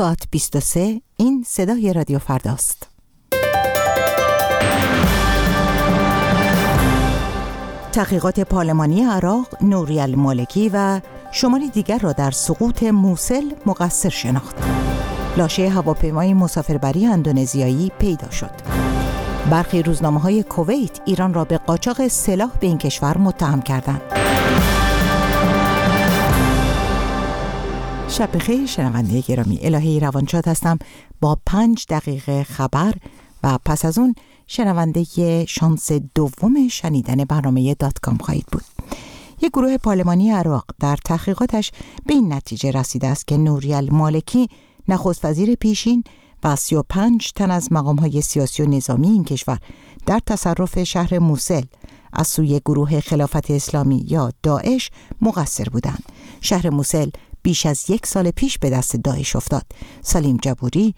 ساعت 0.00 0.28
23 0.30 1.00
این 1.16 1.44
صدای 1.46 1.92
رادیو 1.92 2.18
فرداست. 2.18 2.88
تحقیقات 7.92 8.40
پارلمانی 8.40 9.04
عراق 9.04 9.46
نوری 9.62 10.00
المالکی 10.00 10.70
و 10.74 11.00
شماری 11.32 11.68
دیگر 11.68 11.98
را 11.98 12.12
در 12.12 12.30
سقوط 12.30 12.82
موسل 12.82 13.50
مقصر 13.66 14.08
شناخت. 14.08 14.56
لاشه 15.36 15.68
هواپیمای 15.68 16.34
مسافربری 16.34 17.06
اندونزیایی 17.06 17.92
پیدا 17.98 18.30
شد. 18.30 18.50
برخی 19.50 19.82
روزنامه 19.82 20.20
های 20.20 20.42
کویت 20.42 21.00
ایران 21.04 21.34
را 21.34 21.44
به 21.44 21.58
قاچاق 21.58 22.08
سلاح 22.08 22.50
به 22.60 22.66
این 22.66 22.78
کشور 22.78 23.18
متهم 23.18 23.62
کردند. 23.62 24.19
شب 28.20 28.36
بخیر 28.36 28.66
شنونده 28.66 29.20
گرامی 29.20 29.58
الهی 29.62 30.00
روانشاد 30.00 30.48
هستم. 30.48 30.78
با 31.20 31.38
پنج 31.46 31.84
دقیقه 31.88 32.42
خبر 32.44 32.94
و 33.42 33.58
پس 33.64 33.84
از 33.84 33.98
اون 33.98 34.14
شنونده 34.46 35.04
شانس 35.46 35.92
دوم 35.92 36.68
شنیدن 36.68 37.24
برنامه 37.24 37.74
دات 37.74 37.98
کام 37.98 38.18
خواهید 38.18 38.46
بود. 38.52 38.62
یک 39.42 39.50
گروه 39.52 39.76
پارلمانی 39.76 40.30
عراق 40.30 40.64
در 40.80 40.96
تحقیقاتش 41.04 41.72
به 42.06 42.14
این 42.14 42.32
نتیجه 42.32 42.70
رسیده 42.70 43.06
است 43.06 43.26
که 43.26 43.36
نوریال 43.36 43.88
مالکی 43.90 44.48
نخست 44.88 45.24
وزیر 45.24 45.54
پیشین 45.54 46.04
و 46.44 46.56
35 46.56 47.32
تن 47.32 47.50
از 47.50 47.72
مقام 47.72 47.96
های 47.96 48.20
سیاسی 48.20 48.62
و 48.62 48.66
نظامی 48.66 49.08
این 49.08 49.24
کشور 49.24 49.58
در 50.06 50.20
تصرف 50.26 50.82
شهر 50.82 51.18
موسل 51.18 51.62
از 52.12 52.28
سوی 52.28 52.60
گروه 52.64 53.00
خلافت 53.00 53.50
اسلامی 53.50 54.04
یا 54.08 54.32
داعش 54.42 54.90
مقصر 55.22 55.64
بودند. 55.64 56.02
شهر 56.40 56.70
موسل 56.70 57.10
بیش 57.42 57.66
از 57.66 57.90
یک 57.90 58.06
سال 58.06 58.30
پیش 58.30 58.58
به 58.58 58.70
دست 58.70 58.96
داعش 58.96 59.36
افتاد. 59.36 59.64
سلیم 60.02 60.36
جبوری 60.42 60.94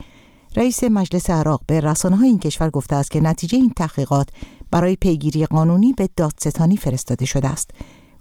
رئیس 0.56 0.84
مجلس 0.84 1.30
عراق 1.30 1.62
به 1.66 1.80
رسانه 1.80 2.17
های 2.17 2.28
این 2.28 2.39
کشور 2.39 2.70
گفته 2.70 2.97
است 2.97 3.11
که 3.11 3.20
نتیجه 3.20 3.58
این 3.58 3.72
تحقیقات 3.77 4.28
برای 4.70 4.97
پیگیری 4.97 5.47
قانونی 5.47 5.92
به 5.92 6.08
دادستانی 6.17 6.77
فرستاده 6.77 7.25
شده 7.25 7.48
است. 7.48 7.70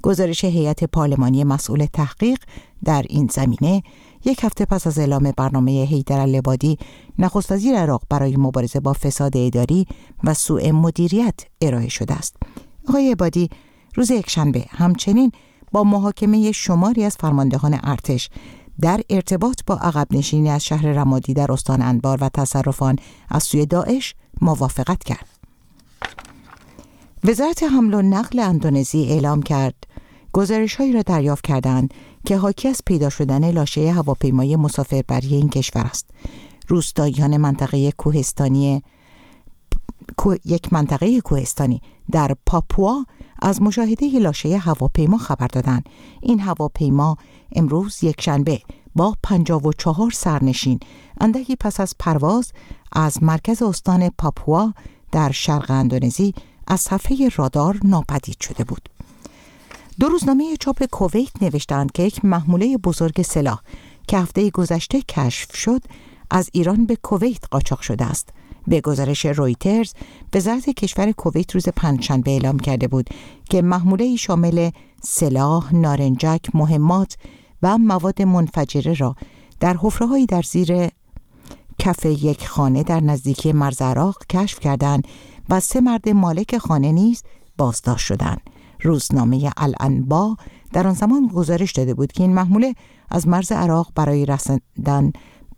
گزارش 0.01 0.45
هیئت 0.45 0.83
پارلمانی 0.83 1.43
مسئول 1.43 1.85
تحقیق 1.93 2.39
در 2.83 3.05
این 3.09 3.29
زمینه 3.31 3.83
یک 4.25 4.43
هفته 4.43 4.65
پس 4.65 4.87
از 4.87 4.99
اعلام 4.99 5.33
برنامه 5.37 5.83
حیدر 5.83 6.25
لبادی 6.25 6.77
نخست 7.19 7.51
وزیر 7.51 7.75
عراق 7.75 8.03
برای 8.09 8.37
مبارزه 8.37 8.79
با 8.79 8.93
فساد 8.93 9.37
اداری 9.37 9.87
و 10.23 10.33
سوء 10.33 10.71
مدیریت 10.71 11.35
ارائه 11.61 11.89
شده 11.89 12.13
است. 12.13 12.35
آقای 12.89 13.11
عبادی 13.11 13.49
روز 13.95 14.11
یکشنبه 14.11 14.65
همچنین 14.69 15.31
با 15.71 15.83
محاکمه 15.83 16.51
شماری 16.51 17.03
از 17.03 17.17
فرماندهان 17.19 17.79
ارتش 17.83 18.29
در 18.81 19.01
ارتباط 19.09 19.61
با 19.67 19.75
عقب 19.75 20.07
نشینی 20.11 20.49
از 20.49 20.65
شهر 20.65 20.87
رمادی 20.87 21.33
در 21.33 21.51
استان 21.51 21.81
انبار 21.81 22.17
و 22.21 22.29
تصرفان 22.29 22.95
از 23.29 23.43
سوی 23.43 23.65
داعش 23.65 24.15
موافقت 24.41 25.03
کرد. 25.03 25.27
وزارت 27.23 27.63
حمل 27.63 27.93
و 27.93 28.01
نقل 28.01 28.39
اندونزی 28.39 29.03
اعلام 29.03 29.41
کرد 29.41 29.75
گزارش 30.33 30.75
هایی 30.75 30.93
را 30.93 31.01
دریافت 31.01 31.45
کردند 31.45 31.93
که 32.25 32.37
حاکی 32.37 32.67
از 32.67 32.81
پیدا 32.85 33.09
شدن 33.09 33.51
لاشه 33.51 33.91
هواپیمای 33.91 34.55
مسافربری 34.55 35.35
این 35.35 35.49
کشور 35.49 35.81
است. 35.81 36.09
روستاییان 36.67 37.37
منطقه 37.37 37.91
کوهستانی 37.91 38.83
یک 40.45 40.73
منطقه 40.73 41.21
کوهستانی 41.21 41.81
در 42.11 42.35
پاپوا 42.45 43.05
از 43.41 43.61
مشاهده 43.61 44.19
لاشه 44.19 44.57
هواپیما 44.57 45.17
خبر 45.17 45.47
دادند. 45.47 45.89
این 46.21 46.39
هواپیما 46.39 47.17
امروز 47.51 48.03
یک 48.03 48.21
شنبه 48.21 48.61
با 48.95 49.15
54 49.23 50.11
سرنشین 50.11 50.79
اندکی 51.21 51.55
پس 51.55 51.79
از 51.79 51.95
پرواز 51.99 52.51
از 52.91 53.23
مرکز 53.23 53.61
استان 53.61 54.09
پاپوا 54.09 54.73
در 55.11 55.31
شرق 55.31 55.71
اندونزی 55.71 56.33
از 56.67 56.81
صفحه 56.81 57.29
رادار 57.35 57.79
ناپدید 57.83 58.41
شده 58.41 58.63
بود. 58.63 58.89
دو 59.99 60.07
روزنامه 60.07 60.57
چاپ 60.59 60.85
کویت 60.85 61.43
نوشتند 61.43 61.91
که 61.91 62.03
یک 62.03 62.25
محموله 62.25 62.77
بزرگ 62.77 63.21
سلاح 63.21 63.61
که 64.07 64.17
هفته 64.17 64.49
گذشته 64.49 65.01
کشف 65.01 65.55
شد 65.55 65.81
از 66.29 66.49
ایران 66.53 66.85
به 66.85 66.95
کویت 66.95 67.41
قاچاق 67.51 67.81
شده 67.81 68.05
است. 68.05 68.29
به 68.67 68.81
گزارش 68.81 69.25
رویترز 69.25 69.93
وزارت 70.35 70.69
کشور 70.69 71.11
کویت 71.11 71.51
روز 71.51 71.69
پنجشنبه 71.69 72.31
اعلام 72.31 72.59
کرده 72.59 72.87
بود 72.87 73.09
که 73.49 73.61
محموله 73.61 74.15
شامل 74.15 74.69
سلاح، 75.01 75.75
نارنجک، 75.75 76.41
مهمات 76.53 77.17
و 77.63 77.77
مواد 77.77 78.21
منفجره 78.21 78.93
را 78.93 79.15
در 79.59 79.77
حفرههایی 79.81 80.25
در 80.25 80.41
زیر 80.41 80.89
کف 81.79 82.05
یک 82.05 82.47
خانه 82.47 82.83
در 82.83 82.99
نزدیکی 82.99 83.53
مرز 83.53 83.81
عراق 83.81 84.25
کشف 84.29 84.59
کردند 84.59 85.07
و 85.49 85.59
سه 85.59 85.81
مرد 85.81 86.09
مالک 86.09 86.57
خانه 86.57 86.91
نیز 86.91 87.23
بازداشت 87.57 88.05
شدند. 88.05 88.41
روزنامه 88.81 89.51
الانبا 89.57 90.37
در 90.73 90.87
آن 90.87 90.93
زمان 90.93 91.27
گزارش 91.27 91.71
داده 91.71 91.93
بود 91.93 92.11
که 92.11 92.23
این 92.23 92.33
محموله 92.33 92.75
از 93.09 93.27
مرز 93.27 93.51
عراق 93.51 93.91
برای 93.95 94.25
رسیدن 94.25 95.11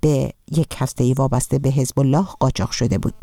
به 0.04 0.34
یک 0.52 0.76
هسته 0.78 1.14
وابسته 1.14 1.60
به 1.60 1.70
حزب 1.70 2.00
الله 2.00 2.26
قاچاق 2.40 2.72
شده 2.72 2.98
بود 2.98 3.14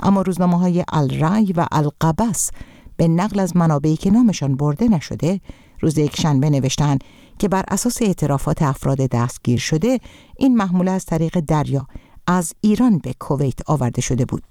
اما 0.00 0.22
روزنامه 0.22 0.58
های 0.58 0.84
الرای 0.92 1.52
و 1.56 1.66
القبس 1.72 2.50
به 2.96 3.08
نقل 3.08 3.40
از 3.40 3.56
منابعی 3.56 3.96
که 3.96 4.10
نامشان 4.10 4.56
برده 4.56 4.88
نشده 4.88 5.40
روز 5.80 5.98
یک 5.98 6.20
شنبه 6.20 6.50
نوشتند 6.50 7.04
که 7.38 7.48
بر 7.48 7.64
اساس 7.68 8.02
اعترافات 8.02 8.62
افراد 8.62 8.98
دستگیر 8.98 9.58
شده 9.58 10.00
این 10.36 10.56
محموله 10.56 10.90
از 10.90 11.04
طریق 11.04 11.40
دریا 11.40 11.86
از 12.26 12.52
ایران 12.60 12.98
به 12.98 13.14
کویت 13.20 13.70
آورده 13.70 14.00
شده 14.00 14.24
بود 14.24 14.42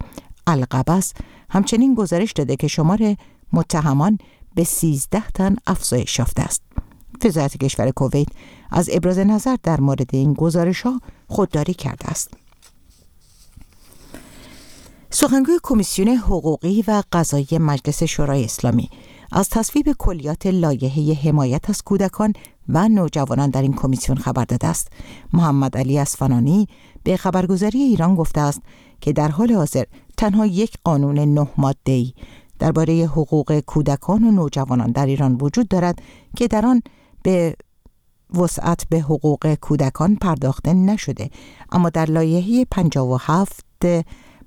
القبس 0.48 1.14
همچنین 1.50 1.96
گزارش 1.96 2.32
داده 2.32 2.56
که 2.56 2.68
شمار 2.68 3.16
متهمان 3.54 4.18
به 4.56 4.64
13 4.64 5.24
تن 5.28 5.56
افزایش 5.68 6.20
یافته 6.20 6.42
است. 6.42 6.62
وزارت 7.26 7.58
کشور 7.58 7.92
کویت 7.92 8.28
از 8.72 8.90
ابراز 8.94 9.20
نظر 9.20 9.56
در 9.64 9.80
مورد 9.80 10.16
این 10.16 10.34
گزارش 10.34 10.82
ها 10.82 11.02
خودداری 11.28 11.74
کرده 11.74 12.08
است. 12.08 12.32
سخنگوی 15.10 15.60
کمیسیون 15.64 16.08
حقوقی 16.08 16.84
و 16.88 17.04
قضایی 17.12 17.48
مجلس 17.52 18.04
شورای 18.04 18.44
اسلامی 18.44 18.90
از 19.32 19.50
تصویب 19.50 19.92
کلیات 19.98 20.46
لایحه 20.46 21.14
حمایت 21.14 21.70
از 21.70 21.82
کودکان 21.82 22.34
و 22.70 22.90
نوجوانان 22.90 23.50
در 23.50 23.62
این 23.62 23.74
کمیسیون 23.74 24.18
خبر 24.18 24.46
داده 24.46 24.68
است. 24.68 24.88
محمد 25.34 25.78
علی 25.78 26.00
اسفنانی 26.00 26.68
به 27.04 27.18
خبرگزاری 27.18 27.80
ایران 27.80 28.16
گفته 28.16 28.42
است 28.42 28.62
که 29.02 29.14
در 29.14 29.28
حال 29.28 29.52
حاضر 29.52 29.84
تنها 30.18 30.46
یک 30.46 30.78
قانون 30.84 31.20
نه 31.20 31.48
ماده‌ای 31.58 32.14
درباره 32.60 32.94
حقوق 32.94 33.60
کودکان 33.60 34.24
و 34.24 34.32
نوجوانان 34.32 34.92
در 34.92 35.06
ایران 35.06 35.38
وجود 35.42 35.68
دارد 35.68 36.02
که 36.36 36.48
در 36.48 36.66
آن 36.66 36.82
به 37.24 37.56
وسعت 38.36 38.84
به 38.90 39.00
حقوق 39.00 39.56
کودکان 39.56 40.16
پرداخته 40.16 40.74
نشده 40.74 41.30
اما 41.72 41.90
در 41.90 42.06
لایحه 42.06 42.66
57 42.72 43.66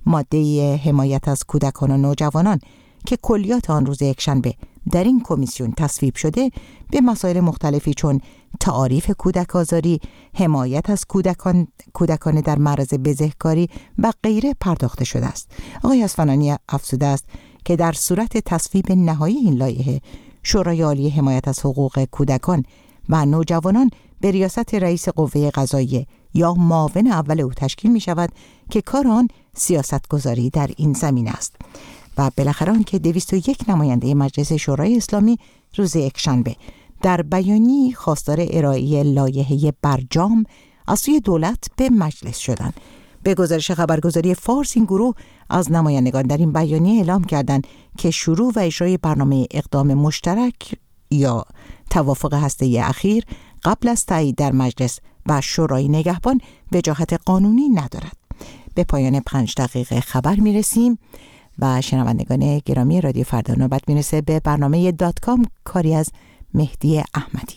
ماده 0.06 0.76
حمایت 0.76 1.28
از 1.28 1.44
کودکان 1.44 1.90
و 1.90 1.96
نوجوانان 1.96 2.58
که 3.06 3.16
کلیات 3.22 3.70
آن 3.70 3.86
روز 3.86 4.02
یکشنبه 4.02 4.54
در 4.92 5.04
این 5.04 5.22
کمیسیون 5.24 5.72
تصویب 5.76 6.16
شده 6.16 6.50
به 6.90 7.00
مسائل 7.00 7.40
مختلفی 7.40 7.94
چون 7.94 8.20
تعاریف 8.60 9.10
کودک 9.18 9.56
آزاری، 9.56 10.00
حمایت 10.34 10.90
از 10.90 11.04
کودکان 11.04 11.68
کودکان 11.92 12.40
در 12.40 12.58
معرض 12.58 12.94
بزهکاری 12.94 13.68
و 13.98 14.12
غیره 14.22 14.54
پرداخته 14.60 15.04
شده 15.04 15.26
است. 15.26 15.50
آقای 15.84 16.02
اسفنانی 16.02 16.54
افزوده 16.68 17.06
است 17.06 17.24
که 17.64 17.76
در 17.76 17.92
صورت 17.92 18.38
تصویب 18.38 18.92
نهایی 18.92 19.36
این 19.36 19.54
لایحه 19.54 20.00
شورای 20.44 20.82
عالی 20.82 21.10
حمایت 21.10 21.48
از 21.48 21.60
حقوق 21.60 22.04
کودکان 22.04 22.64
و 23.08 23.26
نوجوانان 23.26 23.90
به 24.20 24.30
ریاست 24.30 24.74
رئیس 24.74 25.08
قوه 25.08 25.50
قضاییه 25.50 26.06
یا 26.34 26.54
معاون 26.54 27.06
اول 27.06 27.40
او 27.40 27.52
تشکیل 27.52 27.92
می 27.92 28.00
شود 28.00 28.30
که 28.70 28.80
کار 28.80 29.08
آن 29.08 29.28
سیاست 29.54 30.08
گذاری 30.08 30.50
در 30.50 30.70
این 30.76 30.92
زمین 30.92 31.28
است. 31.28 31.56
و 32.18 32.30
بالاخره 32.36 32.72
آن 32.72 32.84
که 32.84 32.98
201 32.98 33.68
نماینده 33.68 34.14
مجلس 34.14 34.52
شورای 34.52 34.96
اسلامی 34.96 35.38
روز 35.76 35.96
یکشنبه 35.96 36.56
در 37.02 37.22
بیانی 37.22 37.92
خواستار 37.92 38.46
ارائه 38.50 39.02
لایحه 39.02 39.72
برجام 39.82 40.44
از 40.86 41.00
سوی 41.00 41.20
دولت 41.20 41.64
به 41.76 41.90
مجلس 41.90 42.38
شدند. 42.38 42.74
به 43.24 43.34
گزارش 43.34 43.70
خبرگزاری 43.70 44.34
فارس 44.34 44.72
این 44.76 44.84
گروه 44.84 45.14
از 45.50 45.72
نمایندگان 45.72 46.22
در 46.22 46.36
این 46.36 46.52
بیانیه 46.52 46.98
اعلام 46.98 47.24
کردند 47.24 47.66
که 47.98 48.10
شروع 48.10 48.52
و 48.56 48.58
اجرای 48.58 48.96
برنامه 48.96 49.46
اقدام 49.50 49.94
مشترک 49.94 50.74
یا 51.10 51.44
توافق 51.90 52.34
هسته 52.34 52.82
اخیر 52.84 53.24
قبل 53.64 53.88
از 53.88 54.06
تایید 54.06 54.36
در 54.36 54.52
مجلس 54.52 55.00
و 55.26 55.40
شورای 55.40 55.88
نگهبان 55.88 56.40
وجاهت 56.72 57.12
قانونی 57.26 57.68
ندارد. 57.68 58.16
به 58.74 58.84
پایان 58.84 59.20
پنج 59.20 59.54
دقیقه 59.56 60.00
خبر 60.00 60.36
می 60.36 60.52
رسیم 60.52 60.98
و 61.58 61.80
شنوندگان 61.80 62.58
گرامی 62.58 63.00
رادیو 63.00 63.24
فردا 63.24 63.54
نوبت 63.54 63.88
می‌رسه 63.88 64.20
به 64.20 64.40
برنامه 64.40 64.92
دات 64.92 65.20
کام 65.20 65.46
کاری 65.64 65.94
از 65.94 66.08
مهدی 66.54 67.02
احمدی. 67.14 67.56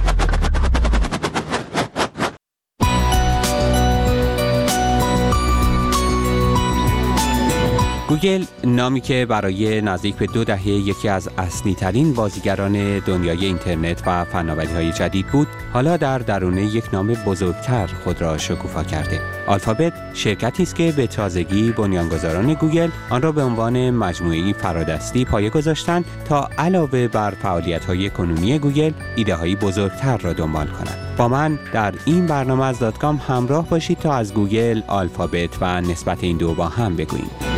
گوگل 8.11 8.43
نامی 8.63 9.01
که 9.01 9.25
برای 9.25 9.81
نزدیک 9.81 10.15
به 10.15 10.25
دو 10.25 10.43
دهه 10.43 10.67
یکی 10.67 11.09
از 11.09 11.29
اصلی 11.37 11.75
ترین 11.75 12.13
بازیگران 12.13 12.99
دنیای 12.99 13.45
اینترنت 13.45 14.03
و 14.07 14.25
فناوری 14.25 14.73
های 14.73 14.91
جدید 14.91 15.27
بود 15.27 15.47
حالا 15.73 15.97
در 15.97 16.17
درون 16.17 16.61
یک 16.61 16.93
نام 16.93 17.07
بزرگتر 17.13 17.87
خود 17.87 18.21
را 18.21 18.37
شکوفا 18.37 18.83
کرده. 18.83 19.19
آلفابت 19.47 19.93
شرکتی 20.13 20.63
است 20.63 20.75
که 20.75 20.91
به 20.91 21.07
تازگی 21.07 21.71
بنیانگذاران 21.71 22.53
گوگل 22.53 22.89
آن 23.09 23.21
را 23.21 23.31
به 23.31 23.43
عنوان 23.43 23.89
مجموعه 23.89 24.53
فرادستی 24.53 25.25
پایه 25.25 25.49
گذاشتند 25.49 26.05
تا 26.25 26.49
علاوه 26.57 27.07
بر 27.07 27.31
فعالیت 27.31 27.85
های 27.85 28.09
کنونی 28.09 28.59
گوگل 28.59 28.91
ایده 29.15 29.35
های 29.35 29.55
بزرگتر 29.55 30.17
را 30.17 30.33
دنبال 30.33 30.67
کنند. 30.67 31.15
با 31.17 31.27
من 31.27 31.59
در 31.73 31.93
این 32.05 32.25
برنامه 32.25 32.65
از 32.65 32.79
داتکام 32.79 33.21
همراه 33.27 33.69
باشید 33.69 33.99
تا 33.99 34.13
از 34.13 34.33
گوگل 34.33 34.81
آلفابت 34.87 35.49
و 35.61 35.81
نسبت 35.81 36.23
این 36.23 36.37
دو 36.37 36.53
با 36.53 36.67
هم 36.67 36.95
بگوییم. 36.95 37.50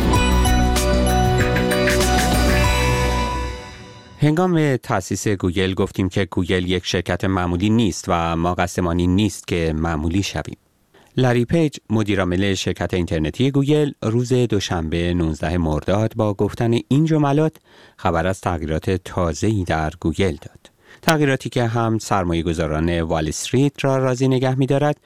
هنگام 4.24 4.76
تأسیس 4.76 5.28
گوگل 5.28 5.74
گفتیم 5.74 6.08
که 6.08 6.24
گوگل 6.24 6.68
یک 6.68 6.86
شرکت 6.86 7.24
معمولی 7.24 7.70
نیست 7.70 8.04
و 8.08 8.36
ما 8.36 8.54
قصدمان 8.54 8.91
این 8.91 9.06
نیست 9.06 9.46
که 9.46 9.72
معمولی 9.76 10.22
شویم. 10.22 10.56
لری 11.16 11.44
پیج 11.44 11.76
مدیرعامل 11.90 12.54
شرکت 12.54 12.94
اینترنتی 12.94 13.50
گوگل 13.50 13.92
روز 14.02 14.32
دوشنبه 14.32 15.14
19 15.14 15.58
مرداد 15.58 16.12
با 16.16 16.34
گفتن 16.34 16.78
این 16.88 17.04
جملات 17.04 17.56
خبر 17.96 18.26
از 18.26 18.40
تغییرات 18.40 18.90
تازه‌ای 18.90 19.64
در 19.64 19.92
گوگل 20.00 20.36
داد. 20.36 20.70
تغییراتی 21.02 21.48
که 21.48 21.66
هم 21.66 21.98
سرمایه 21.98 22.42
گذاران 22.42 23.00
وال 23.00 23.28
استریت 23.28 23.84
را 23.84 23.96
راضی 23.96 24.28
نگه 24.28 24.54
می 24.54 24.66
دارد 24.66 24.96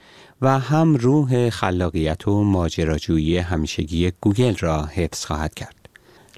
و 0.41 0.59
هم 0.59 0.95
روح 0.95 1.49
خلاقیت 1.49 2.27
و 2.27 2.43
ماجراجویی 2.43 3.37
همیشگی 3.37 4.11
گوگل 4.21 4.55
را 4.55 4.85
حفظ 4.85 5.25
خواهد 5.25 5.53
کرد. 5.53 5.78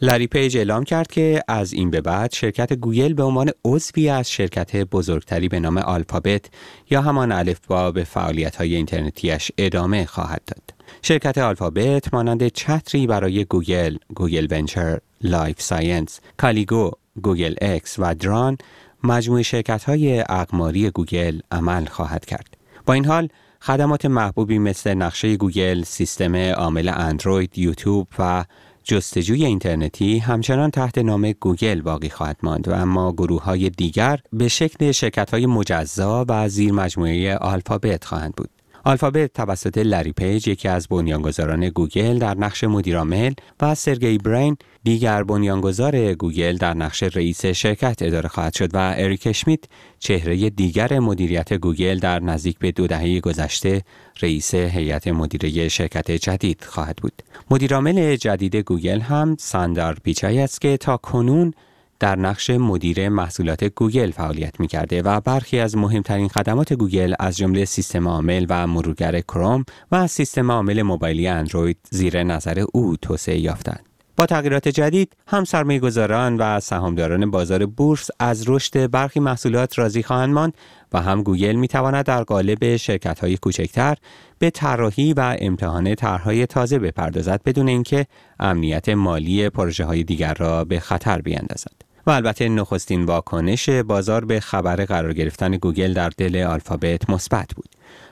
لری 0.04 0.28
پیج 0.28 0.58
اعلام 0.58 0.84
کرد 0.84 1.08
که 1.08 1.44
از 1.48 1.74
این 1.74 1.92
به 1.92 2.02
بعد 2.02 2.34
شرکت 2.34 2.74
گوگل 2.74 3.14
به 3.14 3.24
عنوان 3.24 3.52
عضوی 3.66 4.10
از 4.10 4.32
شرکت 4.32 4.76
بزرگتری 4.76 5.48
به 5.48 5.60
نام 5.60 5.78
آلفابت 5.78 6.46
یا 6.90 7.02
همان 7.02 7.32
الفبا 7.32 7.92
به 7.92 8.04
فعالیت 8.04 8.56
های 8.56 8.76
اینترنتیش 8.76 9.52
ادامه 9.58 10.06
خواهد 10.06 10.42
داد. 10.48 10.64
شرکت 11.02 11.38
آلفابت 11.38 12.14
مانند 12.14 12.48
چتری 12.48 13.08
برای 13.08 13.46
گوگل، 13.46 13.98
گوگل 14.16 14.48
ونچر، 14.52 15.00
لایف 15.22 15.62
ساینس، 15.62 16.20
کالیکو، 16.38 16.92
گوگل 17.22 17.56
اکس 17.62 17.96
و 18.00 18.16
دران 18.16 18.58
مجموعه 19.04 19.44
شرکت 19.44 19.84
های 19.84 20.20
اقماری 20.20 20.90
گوگل 20.90 21.40
عمل 21.52 21.86
خواهد 21.86 22.26
کرد. 22.26 22.58
با 22.86 22.94
این 22.94 23.06
حال 23.06 23.30
خدمات 23.62 24.06
محبوبی 24.06 24.60
مثل 24.60 24.94
نقشه 24.94 25.38
گوگل، 25.38 25.84
سیستم 25.84 26.36
عامل 26.36 26.92
اندروید، 26.96 27.58
یوتیوب 27.58 28.08
و 28.20 28.46
جستجوی 28.84 29.46
اینترنتی 29.46 30.20
همچنان 30.20 30.72
تحت 30.72 30.98
نام 30.98 31.32
گوگل 31.32 31.82
باقی 31.82 32.10
خواهد 32.10 32.38
ماند 32.44 32.68
و 32.68 32.74
اما 32.74 33.12
گروه 33.12 33.44
های 33.44 33.70
دیگر 33.70 34.20
به 34.34 34.48
شکل 34.48 34.92
شرکت 34.92 35.32
های 35.32 35.46
مجزا 35.46 36.26
و 36.30 36.50
زیر 36.50 36.72
مجموعه 36.72 37.38
آلفابت 37.38 38.06
خواهند 38.06 38.34
بود. 38.36 38.50
آلفابت 38.84 39.34
توسط 39.34 39.78
لری 39.78 40.12
پیج 40.12 40.48
یکی 40.48 40.68
از 40.68 40.88
بنیانگذاران 40.88 41.70
گوگل 41.70 42.20
در 42.20 42.38
نقش 42.38 42.64
مدیرعامل 42.64 43.34
و 43.62 43.76
سرگئی 43.76 44.18
برین 44.18 44.58
دیگر 44.84 45.24
بنیانگذار 45.24 46.14
گوگل 46.14 46.58
در 46.58 46.74
نقش 46.74 47.04
رئیس 47.04 47.46
شرکت 47.46 48.02
اداره 48.02 48.30
خواهد 48.30 48.54
شد 48.54 48.76
و 48.76 48.94
اریک 48.98 49.28
اشمیت 49.28 49.60
چهره 50.00 50.50
دیگر 50.50 51.00
مدیریت 51.00 51.54
گوگل 51.54 52.00
در 52.00 52.20
نزدیک 52.20 52.60
به 52.60 52.72
دو 52.72 52.88
دهه 52.88 53.20
گذشته 53.20 53.82
رئیس 54.22 54.56
هیئت 54.56 55.08
مدیره 55.08 55.68
شرکت 55.68 56.12
جدید 56.12 56.64
خواهد 56.64 56.96
بود. 56.96 57.22
مدیرعامل 57.52 58.16
جدید 58.16 58.56
گوگل 58.56 59.00
هم 59.00 59.36
ساندار 59.40 59.98
پیچای 60.04 60.40
است 60.40 60.62
که 60.62 60.78
تا 60.78 60.98
کنون 60.98 61.54
در 62.02 62.16
نقش 62.16 62.50
مدیر 62.50 63.10
محصولات 63.10 63.64
گوگل 63.64 64.12
فعالیت 64.12 64.60
می 64.60 64.68
کرده 64.68 65.02
و 65.02 65.20
برخی 65.20 65.60
از 65.60 65.78
مهمترین 65.78 66.28
خدمات 66.28 66.74
گوگل 66.74 67.14
از 67.20 67.38
جمله 67.38 67.66
سیستم 67.66 68.08
عامل 68.08 68.46
و 68.50 68.68
مرورگر 68.68 69.20
کروم 69.20 69.66
و 69.92 70.08
سیستم 70.08 70.52
عامل 70.52 70.82
موبایلی 70.82 71.28
اندروید 71.28 71.78
زیر 71.90 72.24
نظر 72.24 72.64
او 72.74 72.98
توسعه 72.98 73.40
یافتند. 73.40 73.86
با 74.18 74.26
تغییرات 74.26 74.68
جدید 74.68 75.16
هم 75.28 75.44
سرمایه 75.44 75.80
گذاران 75.80 76.38
و 76.38 76.60
سهامداران 76.60 77.32
بازار 77.32 77.66
بورس 77.66 78.10
از 78.20 78.50
رشد 78.50 78.92
برخی 78.92 79.20
محصولات 79.20 79.80
راضی 79.80 80.04
خواهند 80.04 80.34
ماند 80.34 80.54
و 80.94 81.02
هم 81.02 81.24
گوگل 81.24 81.56
می 81.56 81.68
تواند 81.68 82.06
در 82.06 82.24
قالب 82.24 82.76
شرکت 82.76 83.20
های 83.20 83.38
کوچکتر 83.38 83.98
به 84.40 84.50
طراحی 84.50 85.14
و 85.14 85.36
امتحان 85.40 85.96
طرحهای 85.96 86.46
تازه 86.46 86.80
بپردازد 86.80 87.42
بدون 87.46 87.68
اینکه 87.68 88.06
امنیت 88.40 88.90
مالی 88.90 89.50
پروژه 89.50 89.86
های 89.86 90.04
دیگر 90.04 90.34
را 90.34 90.64
به 90.66 90.80
خطر 90.80 91.22
بیندازد. 91.22 91.91
و 92.08 92.12
البته 92.12 92.50
نخستین 92.50 93.06
واکنش 93.06 93.70
بازار 93.70 94.26
به 94.26 94.40
خبر 94.40 94.86
قرار 94.86 95.14
گرفتن 95.14 95.52
گوگل 95.52 95.94
در 95.94 96.10
دل 96.10 96.44
آلفابت 96.44 97.10
مثبت 97.10 97.50
بود. 97.56 97.70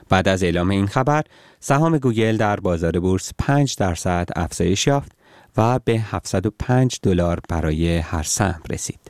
بعد 0.08 0.28
از 0.28 0.42
اعلام 0.42 0.70
این 0.70 0.86
خبر، 0.86 1.22
سهام 1.60 1.98
گوگل 1.98 2.36
در 2.36 2.60
بازار 2.60 3.00
بورس 3.00 3.30
5 3.38 3.76
درصد 3.76 4.28
افزایش 4.36 4.86
یافت 4.86 5.12
و 5.56 5.78
به 5.84 5.92
705 5.92 6.98
دلار 7.02 7.40
برای 7.48 7.98
هر 7.98 8.22
سهم 8.22 8.62
رسید. 8.70 9.00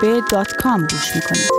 به 0.00 0.20
دات 0.30 0.52
کام 0.52 0.80
گوش 0.80 1.16
می‌کنید. 1.16 1.50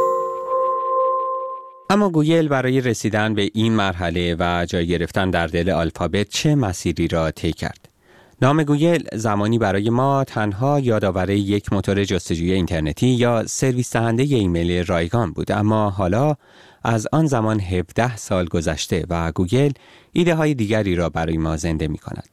اما 1.90 2.10
گوگل 2.10 2.48
برای 2.48 2.82
رسیدن 2.82 3.34
به 3.34 3.50
این 3.54 3.74
مرحله 3.74 4.36
و 4.40 4.66
جای 4.70 4.88
گرفتن 4.88 5.30
در 5.30 5.48
دل 5.48 5.70
آلفابت 5.70 6.30
چه 6.30 6.56
مسیری 6.56 7.08
را 7.08 7.32
طی 7.32 7.54
کرد؟ 7.54 7.93
نام 8.42 8.64
گوگل 8.64 9.04
زمانی 9.14 9.58
برای 9.58 9.90
ما 9.90 10.24
تنها 10.24 10.80
یادآور 10.80 11.30
یک 11.30 11.74
موتور 11.74 12.04
جستجوی 12.04 12.52
اینترنتی 12.52 13.08
یا 13.08 13.48
سرویس 13.48 13.94
دهنده 13.94 14.24
ایمیل 14.24 14.86
رایگان 14.86 15.32
بود 15.32 15.52
اما 15.52 15.90
حالا 15.90 16.36
از 16.84 17.08
آن 17.12 17.26
زمان 17.26 17.60
17 17.60 18.18
سال 18.18 18.46
گذشته 18.46 19.06
و 19.10 19.32
گوگل 19.32 19.72
ایده 20.14 20.36
های 20.36 20.54
دیگری 20.54 20.96
را 20.96 21.10
برای 21.10 21.38
ما 21.38 21.58
زنده 21.58 21.88
می 21.88 21.98
کند. 21.98 22.30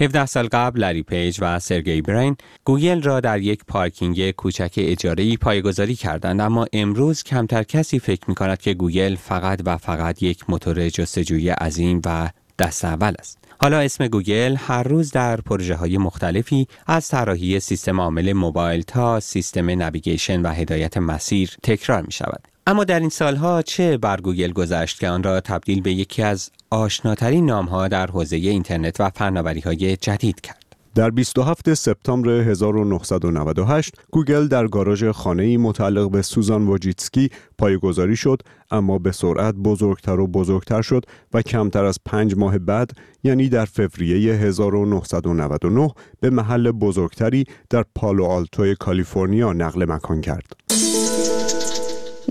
17 0.00 0.26
سال 0.26 0.48
قبل 0.48 0.80
لری 0.80 1.02
پیج 1.02 1.38
و 1.40 1.58
سرگی 1.58 2.02
برین 2.02 2.36
گوگل 2.64 3.02
را 3.02 3.20
در 3.20 3.40
یک 3.40 3.64
پارکینگ 3.64 4.30
کوچک 4.30 4.74
اجاره‌ای 4.76 5.36
پایه‌گذاری 5.36 5.94
کردند 5.94 6.40
اما 6.40 6.66
امروز 6.72 7.22
کمتر 7.22 7.62
کسی 7.62 7.98
فکر 7.98 8.22
می 8.28 8.34
کند 8.34 8.58
که 8.58 8.74
گوگل 8.74 9.14
فقط 9.14 9.60
و 9.64 9.76
فقط 9.76 10.22
یک 10.22 10.50
موتور 10.50 10.88
جستجوی 10.88 11.48
عظیم 11.50 12.00
و 12.06 12.30
دست 12.58 12.84
اول 12.84 13.14
است. 13.18 13.45
حالا 13.60 13.78
اسم 13.78 14.08
گوگل 14.08 14.56
هر 14.58 14.82
روز 14.82 15.10
در 15.10 15.40
پروژه 15.40 15.74
های 15.74 15.98
مختلفی 15.98 16.66
از 16.86 17.08
طراحی 17.08 17.60
سیستم 17.60 18.00
عامل 18.00 18.32
موبایل 18.32 18.82
تا 18.82 19.20
سیستم 19.20 19.70
navigation 19.70 20.42
و 20.42 20.48
هدایت 20.52 20.96
مسیر 20.96 21.56
تکرار 21.62 22.02
می 22.02 22.12
شود. 22.12 22.48
اما 22.66 22.84
در 22.84 23.00
این 23.00 23.08
سالها 23.08 23.62
چه 23.62 23.96
بر 23.96 24.20
گوگل 24.20 24.52
گذشت 24.52 25.00
که 25.00 25.08
آن 25.08 25.22
را 25.22 25.40
تبدیل 25.40 25.80
به 25.80 25.92
یکی 25.92 26.22
از 26.22 26.50
آشناترین 26.70 27.46
نامها 27.46 27.88
در 27.88 28.06
حوزه 28.06 28.36
اینترنت 28.36 29.00
و 29.00 29.10
فناوری 29.10 29.60
های 29.60 29.96
جدید 29.96 30.40
کرد؟ 30.40 30.65
در 30.96 31.10
27 31.10 31.74
سپتامبر 31.74 32.30
1998 32.30 33.94
گوگل 34.10 34.48
در 34.48 34.66
گاراژ 34.66 35.04
خانه‌ای 35.04 35.56
متعلق 35.56 36.10
به 36.10 36.22
سوزان 36.22 36.66
واجیتسکی 36.66 37.28
پایه‌گذاری 37.58 38.16
شد 38.16 38.42
اما 38.70 38.98
به 38.98 39.12
سرعت 39.12 39.54
بزرگتر 39.54 40.20
و 40.20 40.26
بزرگتر 40.26 40.82
شد 40.82 41.04
و 41.34 41.42
کمتر 41.42 41.84
از 41.84 41.98
پنج 42.04 42.36
ماه 42.36 42.58
بعد 42.58 42.90
یعنی 43.24 43.48
در 43.48 43.64
فوریه 43.64 44.34
1999 44.34 45.90
به 46.20 46.30
محل 46.30 46.70
بزرگتری 46.70 47.44
در 47.70 47.84
پالو 47.94 48.24
آلتو 48.24 48.74
کالیفرنیا 48.74 49.52
نقل 49.52 49.84
مکان 49.92 50.20
کرد. 50.20 50.52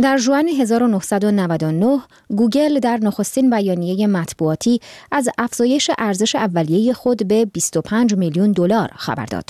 در 0.01 0.17
جون 0.17 0.47
1999 0.47 1.99
گوگل 2.29 2.79
در 2.79 2.97
نخستین 2.97 3.49
بیانیه 3.49 4.07
مطبوعاتی 4.07 4.79
از 5.11 5.29
افزایش 5.37 5.91
ارزش 5.97 6.35
اولیه 6.35 6.93
خود 6.93 7.27
به 7.27 7.45
25 7.45 8.15
میلیون 8.15 8.51
دلار 8.51 8.89
خبر 8.95 9.25
داد. 9.25 9.49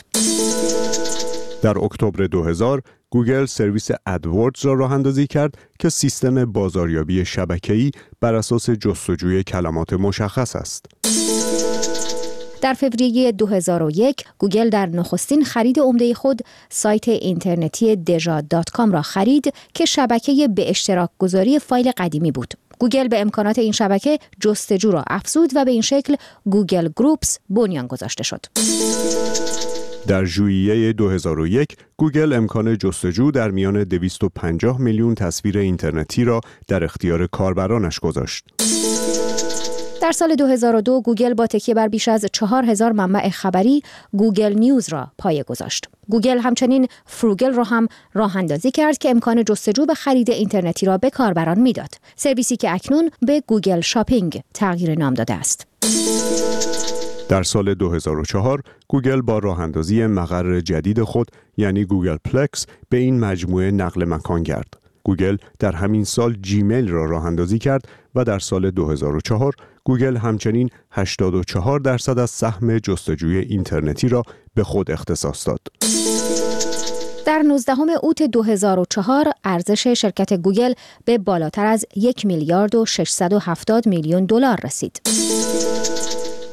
در 1.62 1.80
اکتبر 1.80 2.28
2000 2.28 2.82
گوگل 3.10 3.46
سرویس 3.46 3.90
AdWords 4.06 4.66
را 4.66 4.74
راه 4.74 4.92
اندازی 4.92 5.28
کرد 5.28 5.56
که 5.80 5.90
سیستم 5.90 6.46
بازاریابی 6.46 7.26
شبکه‌ای 7.26 7.92
بر 8.22 8.36
اساس 8.36 8.70
جستجوی 8.70 9.44
کلمات 9.44 9.94
مشخص 9.94 10.56
است. 10.56 10.86
در 12.62 12.74
فوریه 12.74 13.32
2001 13.32 14.26
گوگل 14.38 14.70
در 14.70 14.86
نخستین 14.86 15.44
خرید 15.44 15.80
عمده 15.80 16.14
خود 16.14 16.42
سایت 16.70 17.08
اینترنتی 17.08 17.96
Deja.com 17.96 18.92
را 18.92 19.02
خرید 19.02 19.54
که 19.74 19.86
شبکه 19.86 20.48
به 20.48 20.70
اشتراک 20.70 21.10
گذاری 21.20 21.60
فایل 21.60 21.92
قدیمی 21.98 22.32
بود. 22.32 22.54
گوگل 22.80 23.08
به 23.08 23.22
امکانات 23.22 23.60
این 23.60 23.72
شبکه 23.72 24.20
جستجو 24.40 24.92
را 24.92 25.04
افزود 25.08 25.52
و 25.56 25.66
به 25.66 25.72
این 25.72 25.82
شکل 25.82 26.16
Google 26.46 26.90
Groups 26.96 27.40
بنیان 27.50 27.88
گذاشته 27.88 28.24
شد. 28.24 28.46
در 30.08 30.26
ژوئیه 30.26 30.94
2001 30.94 31.78
گوگل 31.98 32.34
امکان 32.34 32.78
جستجو 32.78 33.32
در 33.32 33.52
میان 33.52 33.84
250 33.84 34.82
میلیون 34.82 35.16
تصویر 35.16 35.58
اینترنتی 35.58 36.24
را 36.24 36.42
در 36.68 36.84
اختیار 36.84 37.28
کاربرانش 37.28 38.00
گذاشت. 38.00 38.46
در 40.06 40.12
سال 40.12 40.36
2002 40.36 41.02
گوگل 41.02 41.34
با 41.34 41.48
تکیه 41.48 41.76
بر 41.76 41.88
بیش 41.88 42.08
از 42.08 42.26
4000 42.34 42.92
منبع 42.92 43.30
خبری 43.30 43.82
Google 44.14 44.54
News 44.54 44.90
را 44.90 45.12
پایه 45.18 45.44
گذاشت. 45.44 45.90
گوگل 46.10 46.38
همچنین 46.38 46.88
Froogle 47.06 47.54
را 47.54 47.64
هم 47.64 47.88
راه 48.14 48.38
اندازی 48.38 48.72
کرد 48.72 48.98
که 48.98 49.10
امکان 49.10 49.44
جستجو 49.44 49.86
به 49.86 49.94
خرید 49.94 50.32
اینترنتی 50.32 50.86
را 50.86 50.98
به 50.98 51.10
کاربران 51.10 51.60
می‌داد. 51.60 51.90
سرویسی 52.16 52.58
که 52.58 52.74
اکنون 52.74 53.10
به 53.22 53.44
Google 53.48 53.82
Shopping 53.82 54.42
تغییر 54.54 55.00
نام 55.00 55.14
داده 55.14 55.34
است. 55.34 55.68
در 57.30 57.44
سال 57.44 57.74
2004 57.74 58.62
گوگل 58.88 59.22
با 59.22 59.40
راه 59.40 59.60
اندازی 59.60 60.06
مقر 60.06 60.60
جدید 60.60 61.04
خود 61.04 61.32
یعنی 61.58 61.86
Googleplex 61.86 62.66
به 62.90 62.98
این 62.98 63.20
مجموعه 63.20 63.72
نقل 63.72 64.06
مکان 64.06 64.44
کرد. 64.44 64.85
گوگل 65.06 65.38
در 65.60 65.72
همین 65.72 66.04
سال 66.04 66.38
جیمیل 66.42 66.90
را 66.90 67.06
راه 67.06 67.26
اندازی 67.26 67.60
کرد 67.60 67.82
و 68.16 68.24
در 68.24 68.40
سال 68.40 68.72
2004 68.72 69.54
گوگل 69.84 70.18
همچنین 70.18 70.70
84 70.92 71.80
درصد 71.80 72.20
از 72.20 72.30
سهم 72.30 72.80
جستجوی 72.80 73.38
اینترنتی 73.38 74.08
را 74.08 74.24
به 74.54 74.64
خود 74.64 74.92
اختصاص 74.92 75.48
داد. 75.48 75.60
در 77.26 77.42
19 77.42 77.74
اوت 78.04 78.22
2004 78.22 79.32
ارزش 79.44 79.88
شرکت 79.88 80.34
گوگل 80.34 80.74
به 81.06 81.18
بالاتر 81.18 81.66
از 81.66 81.86
یک 81.96 82.26
میلیارد 82.26 82.76
و 82.76 82.86
670 82.86 83.88
میلیون 83.88 84.26
دلار 84.26 84.60
رسید. 84.64 85.02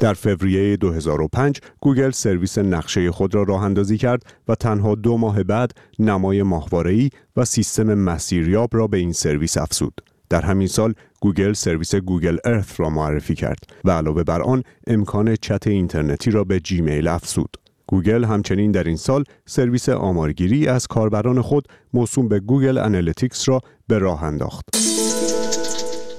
در 0.03 0.15
فوریه 0.15 0.77
2005 0.77 1.61
گوگل 1.81 2.11
سرویس 2.11 2.59
نقشه 2.59 3.11
خود 3.11 3.35
را 3.35 3.43
راه 3.43 3.63
اندازی 3.63 3.99
کرد 3.99 4.23
و 4.49 4.55
تنها 4.55 4.95
دو 4.95 5.17
ماه 5.17 5.43
بعد 5.43 5.73
نمای 5.99 6.43
ماهواره‌ای 6.43 7.11
و 7.37 7.45
سیستم 7.45 7.95
مسیریاب 7.95 8.71
را 8.73 8.87
به 8.87 8.99
این 8.99 9.13
سرویس 9.13 9.57
افزود. 9.57 10.01
در 10.31 10.41
همین 10.41 10.67
سال 10.67 10.95
گوگل 11.21 11.53
سرویس 11.53 11.95
Google 11.95 12.39
Earth 12.45 12.81
را 12.81 12.91
معرفی 12.91 13.35
کرد 13.35 13.59
و 13.85 13.91
علاوه 13.91 14.23
بر 14.23 14.43
آن 14.43 14.63
امکان 14.87 15.37
چت 15.37 15.67
اینترنتی 15.67 16.31
را 16.31 16.45
به 16.45 16.61
جیمیل 16.61 17.09
افزود. 17.09 17.57
گوگل 17.87 18.25
همچنین 18.25 18.73
در 18.73 18.85
این 18.85 18.97
سال 18.97 19.25
سرویس 19.47 19.89
آمارگیری 19.89 20.69
از 20.69 20.87
کاربران 20.87 21.41
خود 21.41 21.69
موسوم 21.95 22.29
به 22.29 22.41
Google 22.41 22.79
Analytics 22.79 23.49
را 23.49 23.61
به 23.89 23.99
راه 23.99 24.25
انداخت. 24.25 24.65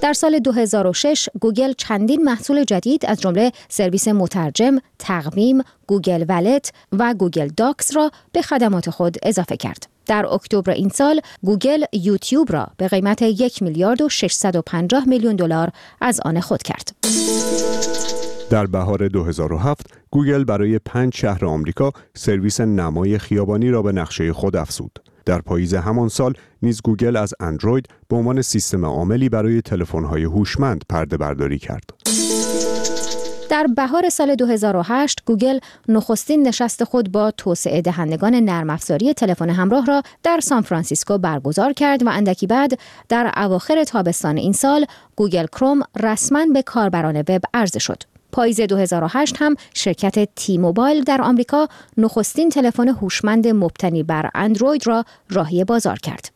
در 0.04 0.12
سال 0.12 0.38
2006 0.38 1.28
گوگل 1.40 1.72
چندین 1.72 2.22
محصول 2.22 2.64
جدید 2.64 3.06
از 3.06 3.20
جمله 3.20 3.52
سرویس 3.68 4.08
مترجم، 4.08 4.78
تقویم، 4.98 5.62
Google 5.86 6.24
Wallet 6.28 6.72
و 6.92 7.14
Google 7.14 7.48
Docs 7.56 7.96
را 7.96 8.10
به 8.32 8.42
خدمات 8.42 8.90
خود 8.90 9.16
اضافه 9.22 9.56
کرد. 9.56 9.86
در 10.06 10.26
اکتبر 10.26 10.70
این 10.70 10.88
سال 10.88 11.20
گوگل 11.42 11.84
یوتیوب 11.92 12.52
را 12.52 12.66
به 12.76 12.88
قیمت 12.88 13.22
یک 13.22 13.62
میلیارد 13.62 14.02
و 14.02 14.08
650 14.08 15.08
میلیون 15.08 15.36
دلار 15.36 15.70
از 16.00 16.20
آن 16.20 16.40
خود 16.40 16.62
کرد. 16.62 16.90
در 18.50 18.66
بهار 18.66 19.08
2007 19.08 19.86
گوگل 20.10 20.44
برای 20.44 20.78
پنج 20.78 21.14
شهر 21.16 21.44
آمریکا 21.44 21.92
سرویس 22.14 22.60
نمای 22.60 23.18
خیابانی 23.18 23.70
را 23.70 23.82
به 23.82 23.92
نقشه 23.92 24.32
خود 24.32 24.56
افزود. 24.56 24.98
در 25.24 25.40
پاییز 25.40 25.74
همان 25.74 26.08
سال 26.08 26.34
نیز 26.62 26.82
گوگل 26.82 27.16
از 27.16 27.34
اندروید 27.40 27.88
به 28.08 28.16
عنوان 28.16 28.42
سیستم 28.42 28.84
عاملی 28.84 29.28
برای 29.28 29.62
تلفن‌های 29.62 30.24
هوشمند 30.24 30.84
پرده 30.88 31.16
برداری 31.16 31.58
کرد. 31.58 31.90
در 33.50 33.66
بهار 33.76 34.08
سال 34.08 34.34
2008 34.34 35.24
گوگل 35.26 35.58
نخستین 35.88 36.48
نشست 36.48 36.84
خود 36.84 37.12
با 37.12 37.30
توسعه 37.30 37.82
دهندگان 37.82 38.34
نرم 38.34 38.70
افزاری 38.70 39.14
تلفن 39.14 39.50
همراه 39.50 39.86
را 39.86 40.02
در 40.22 40.40
سان 40.42 40.62
فرانسیسکو 40.62 41.18
برگزار 41.18 41.72
کرد 41.72 42.02
و 42.02 42.08
اندکی 42.08 42.46
بعد 42.46 42.78
در 43.08 43.32
اواخر 43.36 43.84
تابستان 43.84 44.36
این 44.36 44.52
سال 44.52 44.86
گوگل 45.16 45.46
کروم 45.46 45.80
رسما 46.02 46.46
به 46.54 46.62
کاربران 46.62 47.16
وب 47.16 47.42
عرضه 47.54 47.78
شد. 47.78 48.13
پاییز 48.34 48.60
2008 48.60 49.36
هم 49.38 49.54
شرکت 49.74 50.34
تی 50.34 50.58
موبایل 50.58 51.04
در 51.04 51.22
آمریکا 51.22 51.68
نخستین 51.96 52.48
تلفن 52.48 52.88
هوشمند 52.88 53.48
مبتنی 53.48 54.02
بر 54.02 54.30
اندروید 54.34 54.86
را 54.86 55.04
راهی 55.30 55.64
بازار 55.64 55.98
کرد. 55.98 56.30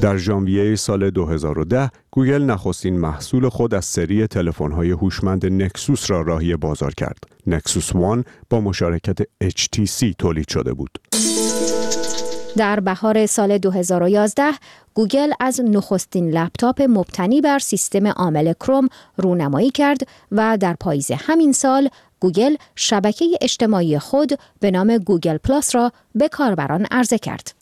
در 0.00 0.16
ژانویه 0.16 0.76
سال 0.76 1.10
2010 1.10 1.90
گوگل 2.10 2.42
نخستین 2.42 2.98
محصول 2.98 3.48
خود 3.48 3.74
از 3.74 3.84
سری 3.84 4.26
تلفن‌های 4.26 4.90
هوشمند 4.90 5.46
Nexus 5.46 6.10
را 6.10 6.20
راهی 6.20 6.56
بازار 6.56 6.94
کرد. 6.94 7.24
Nexus 7.46 7.94
One 7.94 8.24
با 8.50 8.60
مشارکت 8.60 9.22
HTC 9.44 10.14
تولید 10.18 10.48
شده 10.48 10.72
بود. 10.72 10.98
در 12.56 12.80
بهار 12.80 13.26
سال 13.26 13.58
2011 13.58 14.44
گوگل 14.94 15.30
از 15.40 15.60
نخستین 15.60 16.30
لپتاپ 16.30 16.82
مبتنی 16.88 17.40
بر 17.40 17.58
سیستم 17.58 18.06
عامل 18.06 18.52
کروم 18.52 18.88
رونمایی 19.16 19.70
کرد 19.70 20.00
و 20.32 20.58
در 20.60 20.76
پاییز 20.80 21.10
همین 21.10 21.52
سال 21.52 21.88
گوگل 22.20 22.56
شبکه 22.76 23.24
اجتماعی 23.40 23.98
خود 23.98 24.32
به 24.60 24.70
نام 24.70 24.98
گوگل 24.98 25.36
پلاس 25.36 25.74
را 25.74 25.92
به 26.14 26.28
کاربران 26.28 26.86
عرضه 26.90 27.18
کرد. 27.18 27.54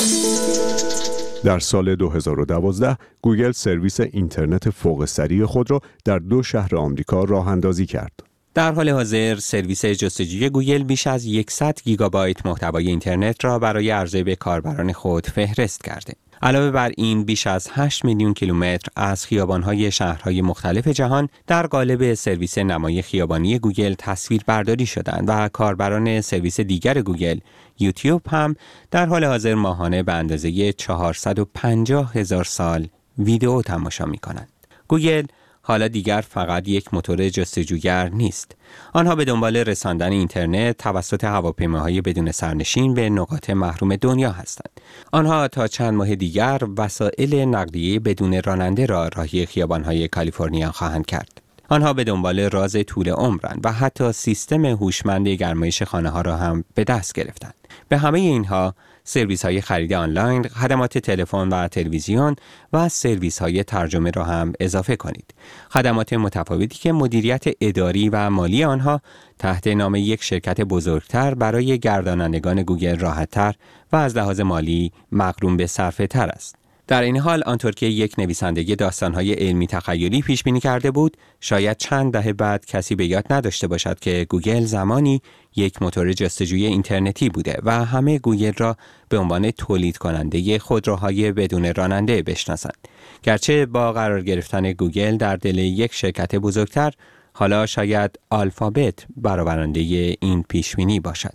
در 1.44 1.58
سال 1.58 1.94
2012 1.94 2.96
گوگل 3.22 3.52
سرویس 3.52 4.00
اینترنت 4.00 4.70
فوق 4.70 5.04
سریع 5.04 5.46
خود 5.46 5.70
را 5.70 5.80
در 6.04 6.18
دو 6.18 6.42
شهر 6.42 6.76
آمریکا 6.76 7.24
راه 7.24 7.48
اندازی 7.48 7.86
کرد. 7.86 8.29
در 8.54 8.72
حال 8.72 8.88
حاضر 8.88 9.36
سرویس 9.36 9.84
جستجوی 9.84 10.48
گوگل 10.48 10.82
بیش 10.82 11.06
از 11.06 11.26
100 11.48 11.78
گیگابایت 11.84 12.46
محتوای 12.46 12.88
اینترنت 12.88 13.44
را 13.44 13.58
برای 13.58 13.90
عرضه 13.90 14.22
به 14.22 14.36
کاربران 14.36 14.92
خود 14.92 15.26
فهرست 15.26 15.84
کرده. 15.84 16.14
علاوه 16.42 16.70
بر 16.70 16.92
این 16.96 17.24
بیش 17.24 17.46
از 17.46 17.68
8 17.72 18.04
میلیون 18.04 18.34
کیلومتر 18.34 18.88
از 18.96 19.26
خیابان‌های 19.26 19.90
شهرهای 19.90 20.42
مختلف 20.42 20.88
جهان 20.88 21.28
در 21.46 21.66
قالب 21.66 22.14
سرویس 22.14 22.58
نمای 22.58 23.02
خیابانی 23.02 23.58
گوگل 23.58 23.94
تصویر 23.98 24.42
برداری 24.46 24.86
شدند 24.86 25.24
و 25.28 25.48
کاربران 25.48 26.20
سرویس 26.20 26.60
دیگر 26.60 27.02
گوگل 27.02 27.38
یوتیوب 27.78 28.22
هم 28.28 28.56
در 28.90 29.06
حال 29.06 29.24
حاضر 29.24 29.54
ماهانه 29.54 30.02
به 30.02 30.12
اندازه 30.12 30.72
450 30.72 32.12
هزار 32.14 32.44
سال 32.44 32.88
ویدئو 33.18 33.62
تماشا 33.62 34.06
می 34.06 34.18
کنند. 34.18 34.48
گوگل 34.88 35.26
حالا 35.70 35.88
دیگر 35.88 36.20
فقط 36.20 36.68
یک 36.68 36.94
موتور 36.94 37.28
جستجوگر 37.28 38.08
نیست. 38.08 38.56
آنها 38.92 39.14
به 39.14 39.24
دنبال 39.24 39.56
رساندن 39.56 40.12
اینترنت 40.12 40.78
توسط 40.78 41.24
هواپیماهای 41.24 42.00
بدون 42.00 42.32
سرنشین 42.32 42.94
به 42.94 43.10
نقاط 43.10 43.50
محروم 43.50 43.96
دنیا 43.96 44.32
هستند. 44.32 44.70
آنها 45.12 45.48
تا 45.48 45.68
چند 45.68 45.94
ماه 45.94 46.14
دیگر 46.14 46.58
وسایل 46.76 47.34
نقلیه 47.34 48.00
بدون 48.00 48.42
راننده 48.42 48.86
را 48.86 49.08
راهی 49.16 49.46
خیابانهای 49.46 50.08
کالیفرنیا 50.08 50.72
خواهند 50.72 51.06
کرد. 51.06 51.42
آنها 51.68 51.92
به 51.92 52.04
دنبال 52.04 52.40
راز 52.40 52.76
طول 52.86 53.08
عمرند 53.08 53.60
و 53.64 53.72
حتی 53.72 54.12
سیستم 54.12 54.66
هوشمند 54.66 55.28
گرمایش 55.28 55.82
خانه 55.82 56.08
ها 56.08 56.20
را 56.20 56.36
هم 56.36 56.64
به 56.74 56.84
دست 56.84 57.12
گرفتند. 57.12 57.54
به 57.88 57.98
همه 57.98 58.18
اینها 58.18 58.74
سرویس 59.04 59.44
های 59.44 59.60
خرید 59.60 59.92
آنلاین، 59.92 60.42
خدمات 60.42 60.98
تلفن 60.98 61.48
و 61.48 61.68
تلویزیون 61.68 62.36
و 62.72 62.88
سرویس 62.88 63.38
های 63.38 63.64
ترجمه 63.64 64.10
را 64.10 64.24
هم 64.24 64.52
اضافه 64.60 64.96
کنید. 64.96 65.34
خدمات 65.70 66.12
متفاوتی 66.12 66.78
که 66.78 66.92
مدیریت 66.92 67.44
اداری 67.60 68.08
و 68.08 68.30
مالی 68.30 68.64
آنها 68.64 69.00
تحت 69.38 69.66
نام 69.66 69.94
یک 69.94 70.22
شرکت 70.22 70.60
بزرگتر 70.60 71.34
برای 71.34 71.78
گردانندگان 71.78 72.62
گوگل 72.62 72.98
راحتتر 72.98 73.54
و 73.92 73.96
از 73.96 74.16
لحاظ 74.16 74.40
مالی 74.40 74.92
مقرون 75.12 75.56
به 75.56 75.66
صرفه 75.66 76.06
تر 76.06 76.28
است. 76.28 76.59
در 76.90 77.02
این 77.02 77.16
حال 77.16 77.42
آنطور 77.46 77.72
که 77.72 77.86
یک 77.86 78.14
نویسنده‌ی 78.18 78.76
داستانهای 78.76 79.32
علمی 79.32 79.66
تخیلی 79.66 80.22
پیش 80.22 80.42
بینی 80.42 80.60
کرده 80.60 80.90
بود. 80.90 81.16
شاید 81.40 81.76
چند 81.76 82.12
دهه 82.12 82.32
بعد 82.32 82.66
کسی 82.66 82.94
به 82.94 83.06
یاد 83.06 83.32
نداشته 83.32 83.66
باشد 83.66 84.00
که 84.00 84.26
گوگل 84.28 84.60
زمانی 84.60 85.22
یک 85.56 85.82
موتور 85.82 86.12
جستجوی 86.12 86.66
اینترنتی 86.66 87.28
بوده 87.28 87.58
و 87.62 87.84
همه 87.84 88.18
گوگل 88.18 88.52
را 88.56 88.76
به 89.08 89.18
عنوان 89.18 89.50
تولید 89.50 89.98
کننده 89.98 90.58
خودروهای 90.58 91.32
بدون 91.32 91.74
راننده 91.74 92.22
بشناسند. 92.22 92.88
گرچه 93.22 93.66
با 93.66 93.92
قرار 93.92 94.22
گرفتن 94.22 94.72
گوگل 94.72 95.16
در 95.16 95.36
دل 95.36 95.58
یک 95.58 95.94
شرکت 95.94 96.34
بزرگتر 96.34 96.92
حالا 97.32 97.66
شاید 97.66 98.18
آلفابت 98.30 98.94
برآورنده 99.16 99.80
این 100.20 100.44
پیش 100.48 100.76
بینی 100.76 101.00
باشد. 101.00 101.34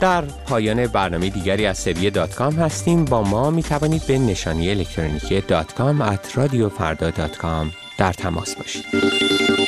در 0.00 0.24
پایان 0.24 0.86
برنامه 0.86 1.30
دیگری 1.30 1.66
از 1.66 1.78
سری 1.78 2.10
دات‌کام 2.10 2.54
هستیم. 2.54 3.04
با 3.04 3.22
ما 3.22 3.50
می 3.50 3.62
توانید 3.62 4.06
به 4.06 4.18
نشانی 4.18 4.70
الکترونیکی 4.70 5.40
دات 5.40 5.72
کام 5.72 6.02
در 7.98 8.12
تماس 8.12 8.56
باشید. 8.56 9.59